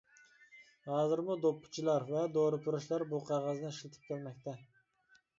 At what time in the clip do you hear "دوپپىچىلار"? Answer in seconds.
1.41-2.05